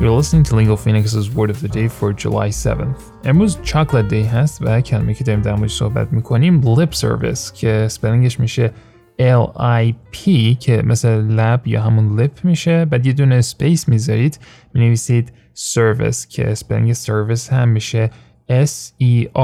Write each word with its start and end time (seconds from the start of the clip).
You're 0.00 0.10
listening 0.10 0.42
to 0.44 0.56
Lingo 0.56 0.74
Phoenix's 0.74 1.30
Word 1.30 1.50
of 1.50 1.60
the 1.60 1.68
Day 1.68 1.86
for 1.86 2.12
July 2.12 2.50
7th. 2.50 3.00
امروز 3.24 3.58
Chocolate 3.62 4.08
Day 4.10 4.26
هست 4.26 4.62
و 4.62 4.80
کلمه 4.80 5.14
که 5.14 5.24
داریم 5.24 5.42
در 5.42 5.54
موردش 5.54 5.74
صحبت 5.74 6.12
می‌کنیم 6.12 6.62
Lip 6.62 6.94
Service 6.94 7.52
که 7.52 7.88
spelling 7.90 8.30
ش 8.30 8.40
میشه 8.40 8.72
L-I-P 9.20 10.28
که 10.60 10.82
مثل 10.84 11.08
لب 11.08 11.66
یا 11.66 11.82
همون 11.82 12.26
lip 12.26 12.44
میشه 12.44 12.84
بعد 12.84 13.06
یه 13.06 13.12
دونه 13.12 13.40
space 13.40 13.88
می‌ذارید 13.88 14.38
می‌نویسید 14.74 15.32
service 15.74 16.26
که 16.28 16.54
spelling 16.54 16.94
service 16.94 17.52
هم 17.52 17.68
میشه 17.68 18.10
S-E-R-V-I-C-E 18.50 19.34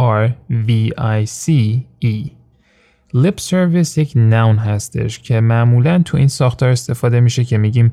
lip 3.14 3.38
service 3.50 3.98
یک 3.98 4.12
noun 4.12 4.58
هستش 4.58 5.18
که 5.18 5.40
معمولا 5.40 6.02
تو 6.04 6.16
این 6.16 6.28
ساختار 6.28 6.68
استفاده 6.68 7.20
میشه 7.20 7.44
که 7.44 7.58
میگیم 7.58 7.90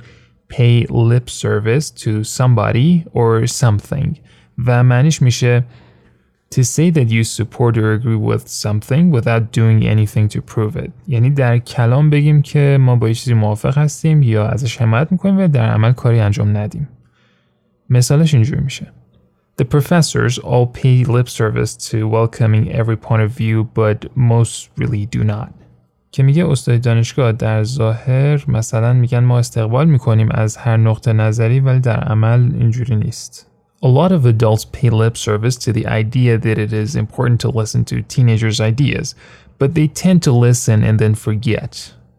pay 0.48 0.86
lip 0.90 1.30
service 1.30 1.90
to 1.90 2.22
somebody 2.24 3.04
or 3.14 3.46
something 3.46 4.18
و 4.66 4.82
معنیش 4.82 5.22
میشه 5.22 5.64
to 6.54 6.62
say 6.62 6.90
that 6.90 7.08
you 7.08 7.24
support 7.24 7.78
or 7.78 7.92
agree 7.94 8.22
with 8.30 8.46
something 8.46 9.10
without 9.10 9.52
doing 9.52 9.86
anything 9.86 10.28
to 10.28 10.40
prove 10.40 10.76
it 10.76 10.90
یعنی 11.06 11.30
در 11.30 11.58
کلام 11.58 12.10
بگیم 12.10 12.42
که 12.42 12.78
ما 12.80 12.96
با 12.96 13.12
چیزی 13.12 13.34
موافق 13.34 13.78
هستیم 13.78 14.22
یا 14.22 14.48
ازش 14.48 14.80
حمایت 14.80 15.12
میکنیم 15.12 15.38
و 15.38 15.48
در 15.48 15.68
عمل 15.70 15.92
کاری 15.92 16.20
انجام 16.20 16.56
ندیم 16.56 16.88
مثالش 17.90 18.34
اینجوری 18.34 18.60
میشه 18.60 18.92
The 19.60 19.64
professors 19.64 20.38
all 20.38 20.66
pay 20.66 21.04
lip 21.04 21.28
service 21.28 21.76
to 21.90 22.08
welcoming 22.08 22.72
every 22.72 22.96
point 22.96 23.22
of 23.22 23.30
view 23.40 23.64
but 23.74 24.16
most 24.16 24.70
really 24.78 25.04
do 25.16 25.22
not 25.24 25.55
که 26.11 26.23
میگه 26.23 26.49
استاد 26.49 26.81
دانشگاه 26.81 27.31
در 27.31 27.63
ظاهر 27.63 28.45
مثلا 28.47 28.93
میگن 28.93 29.19
ما 29.19 29.39
استقبال 29.39 29.87
می‌کنیم 29.87 30.29
از 30.31 30.57
هر 30.57 30.77
نقطه 30.77 31.13
نظری 31.13 31.59
ولی 31.59 31.79
در 31.79 31.99
عمل 31.99 32.51
اینجوری 32.59 32.95
نیست. 32.95 33.47
A 33.85 33.87
lot 33.87 34.11
of 34.11 34.25
adults 34.25 34.65
pay 34.65 34.89
lip 34.89 35.15
service 35.17 35.55
to 35.55 35.71
the 35.71 35.85
idea 35.85 36.37
that 36.37 36.57
it 36.57 36.73
is 36.73 36.95
important 36.95 37.39
to 37.41 37.49
listen 37.49 37.85
to 37.85 37.95
teenagers' 38.15 38.59
ideas, 38.59 39.13
but 39.59 39.69
they 39.75 39.87
tend 40.03 40.19
to 40.23 40.31
listen 40.31 40.83
and 40.83 40.99
then 40.99 41.13
forget. 41.15 41.77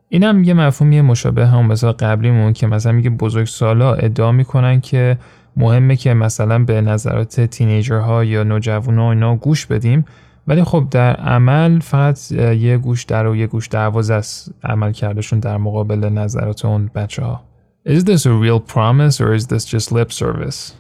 این 0.09 0.23
هم 0.23 0.45
یه 0.45 0.55
مفهومی 0.55 1.01
مشابه 1.01 1.47
هم. 1.47 1.67
مثلا 1.67 1.93
قبلیمون 1.93 2.53
که 2.53 2.67
مثلا 2.67 2.93
میگه 2.93 3.11
بزرگ 3.11 3.47
سالا 3.47 3.95
ادعا 3.95 4.33
می‌کنن 4.33 4.81
که 4.81 5.19
مهمه 5.57 5.97
که 5.97 6.15
مثلا 6.15 6.65
به 6.65 6.81
نظرات 6.81 7.41
تینیجرها 7.41 8.25
یا 8.25 8.43
نوجوانا 8.45 9.11
اینا 9.11 9.37
گوش 9.37 9.67
بدیم. 9.67 10.05
ولی 10.49 10.65
خب 10.65 10.87
در 10.91 11.17
عمل 11.17 11.81
فقط 11.81 12.33
یه 12.33 12.79
گوش 12.79 13.05
در 13.05 13.27
و 13.27 13.37
یه 13.37 13.47
گوش 13.47 13.69
دروازه 13.69 14.15
است 14.15 14.55
عمل 14.65 14.93
کردشون 14.93 15.41
در 15.41 15.57
مقابل 15.57 16.09
نظرات 16.09 16.65
اون 16.65 16.91
بچه 16.95 17.23
ها. 17.23 17.41
Is 17.89 18.03
this 18.05 18.27
a 18.27 18.33
real 18.45 18.61
promise 18.75 19.21
or 19.21 19.35
is 19.39 19.47
this 19.47 19.65
just 19.65 19.93
lip 19.93 20.13
service? 20.13 20.73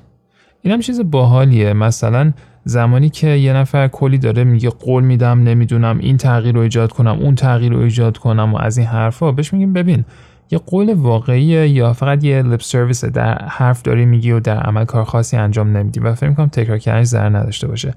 این 0.62 0.74
هم 0.74 0.80
چیز 0.80 1.00
باحالیه 1.00 1.72
مثلا 1.72 2.32
زمانی 2.64 3.08
که 3.08 3.28
یه 3.28 3.52
نفر 3.52 3.88
کلی 3.88 4.18
داره 4.18 4.44
میگه 4.44 4.70
قول 4.70 5.04
میدم 5.04 5.42
نمی‌دونم 5.42 5.98
این 5.98 6.16
تغییر 6.16 6.54
رو 6.54 6.60
ایجاد 6.60 6.92
کنم 6.92 7.18
اون 7.20 7.34
تغییر 7.34 7.72
رو 7.72 7.80
ایجاد 7.80 8.18
کنم 8.18 8.54
و 8.54 8.58
از 8.58 8.78
این 8.78 8.86
حرفا 8.86 9.32
بهش 9.32 9.52
میگیم 9.52 9.72
ببین 9.72 10.04
یه 10.50 10.58
قول 10.58 10.94
واقعی 10.94 11.42
یا 11.42 11.92
فقط 11.92 12.24
یه 12.24 12.42
لپ 12.42 12.62
سرویس 12.62 13.04
در 13.04 13.44
حرف 13.44 13.82
داری 13.82 14.06
میگی 14.06 14.32
و 14.32 14.40
در 14.40 14.56
عمل 14.56 14.84
کار 14.84 15.04
خاصی 15.04 15.36
انجام 15.36 15.76
نمیدی 15.76 16.00
و 16.00 16.14
فکر 16.14 16.32
کنم 16.32 16.46
تکرار 16.46 16.78
کردنش 16.78 17.06
ضرر 17.06 17.36
نداشته 17.36 17.66
باشه 17.66 17.94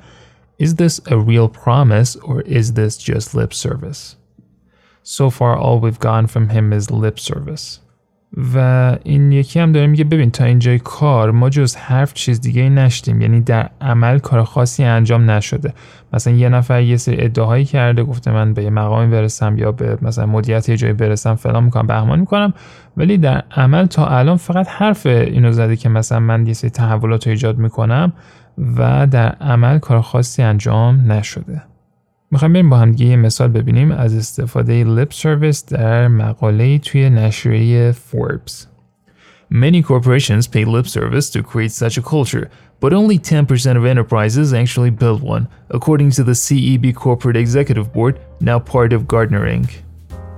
Is 0.61 0.75
this 0.75 1.01
a 1.07 1.17
real 1.17 1.49
promise 1.49 2.15
or 2.17 2.41
is 2.41 2.73
this 2.73 2.95
just 2.95 3.33
lip 3.33 3.51
service? 3.51 4.15
So 5.01 5.31
far 5.31 5.57
all 5.57 5.79
we've 5.79 5.97
gotten 5.97 6.27
from 6.27 6.49
him 6.49 6.71
is 6.71 6.91
lip 6.91 7.19
service. 7.19 7.79
و 8.55 8.57
این 9.03 9.31
یکی 9.31 9.59
هم 9.59 9.71
داره 9.71 9.87
میگه 9.87 10.03
ببین 10.03 10.31
تا 10.31 10.45
اینجای 10.45 10.79
کار 10.79 11.31
ما 11.31 11.49
جز 11.49 11.75
حرف 11.75 12.13
چیز 12.13 12.41
دیگه 12.41 12.69
نشدیم 12.69 13.21
یعنی 13.21 13.41
در 13.41 13.69
عمل 13.81 14.19
کار 14.19 14.43
خاصی 14.43 14.83
انجام 14.83 15.31
نشده. 15.31 15.73
مثلا 16.13 16.33
یه 16.33 16.49
نفر 16.49 16.81
یه 16.81 16.97
سری 16.97 17.25
ادعاهایی 17.25 17.65
کرده 17.65 18.03
گفته 18.03 18.31
من 18.31 18.53
به 18.53 18.63
یه 18.63 18.69
مقامی 18.69 19.11
برسم 19.11 19.57
یا 19.57 19.71
به 19.71 19.97
مثلا 20.01 20.25
مدیریت 20.25 20.69
یه 20.69 20.77
جایی 20.77 20.93
برسم 20.93 21.35
فلان 21.35 21.63
می‌کنم 21.63 21.87
بهمان 21.87 22.19
می‌کنم. 22.19 22.53
ولی 22.97 23.17
در 23.17 23.43
عمل 23.51 23.85
تا 23.85 24.07
الان 24.07 24.37
فقط 24.37 24.67
حرف 24.69 25.05
اینو 25.05 25.51
زده 25.51 25.75
که 25.75 25.89
مثلا 25.89 26.19
من 26.19 26.47
یه 26.47 26.53
سری 26.53 26.69
تحولات 26.69 27.27
ایجاد 27.27 27.57
می‌کنم 27.57 28.13
و 28.77 29.07
در 29.07 29.29
عمل 29.29 29.79
کار 29.79 30.01
خاصی 30.01 30.41
انجام 30.41 31.11
نشده. 31.11 31.61
میخوایم 32.30 32.52
بریم 32.52 32.70
با 32.70 32.76
هم 32.76 32.92
دیگه 32.92 33.10
یه 33.10 33.16
مثال 33.16 33.48
ببینیم 33.48 33.90
از 33.90 34.14
استفاده 34.14 34.84
lip 34.84 35.12
service 35.12 35.68
در 35.68 36.08
مقاله 36.08 36.78
توی 36.78 37.10
نشریه 37.10 37.92
Forbes. 37.92 38.66
Many 39.52 39.80
corporations 39.82 40.48
pay 40.48 40.64
lip 40.64 40.86
service 40.86 41.30
to 41.30 41.42
create 41.42 41.70
such 41.70 41.96
a 41.96 42.02
culture, 42.02 42.50
but 42.80 42.92
only 42.92 43.18
10% 43.18 43.76
of 43.76 43.84
enterprises 43.84 44.52
actually 44.52 44.90
build 44.90 45.22
one, 45.22 45.46
according 45.70 46.10
to 46.10 46.24
the 46.24 46.32
CEB 46.32 46.94
Corporate 46.94 47.36
Executive 47.36 47.92
Board, 47.92 48.20
now 48.40 48.58
part 48.58 48.92
of 48.92 49.06
Gartner 49.06 49.46
Inc. 49.46 49.82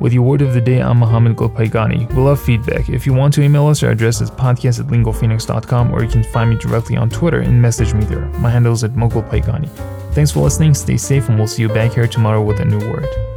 With 0.04 0.12
your 0.12 0.24
word 0.24 0.42
of 0.42 0.54
the 0.54 0.60
day, 0.60 0.82
I'm 0.82 0.98
Mohammed 0.98 1.38
Golpaigani. 1.38 2.14
We'll 2.14 2.26
love 2.26 2.42
feedback. 2.42 2.90
If 2.90 3.06
you 3.06 3.14
want 3.14 3.34
to 3.36 3.42
email 3.42 3.68
us, 3.68 3.84
our 3.84 3.92
address 3.92 4.20
is 4.20 4.30
podcast 4.30 4.82
at 4.82 4.88
lingophoenix.com 4.88 5.94
or 5.94 6.04
you 6.04 6.10
can 6.10 6.26
find 6.26 6.50
me 6.50 6.58
directly 6.58 6.98
on 6.98 7.10
Twitter 7.10 7.40
and 7.40 7.62
message 7.62 7.94
me 7.94 8.04
there. 8.04 8.26
My 8.40 8.50
handle 8.50 8.74
is 8.74 8.84
at 8.84 8.92
mogulpaigani. 8.96 9.70
Thanks 10.14 10.30
for 10.30 10.42
listening, 10.42 10.74
stay 10.74 10.98
safe, 10.98 11.30
and 11.30 11.38
we'll 11.38 11.48
see 11.48 11.62
you 11.62 11.70
back 11.70 11.94
here 11.94 12.06
tomorrow 12.06 12.44
with 12.44 12.60
a 12.60 12.66
new 12.66 12.80
word. 12.80 13.33